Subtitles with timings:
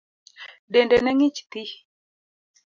[0.73, 1.71] Dende ne ng'ich thii.